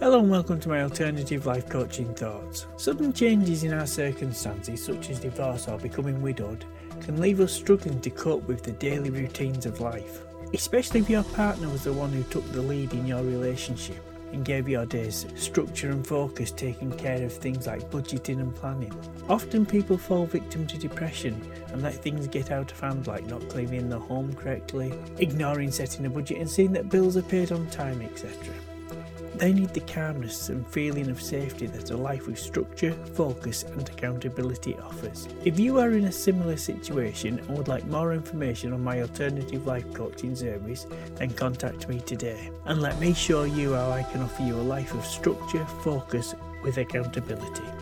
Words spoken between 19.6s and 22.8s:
people fall victim to depression and let things get out of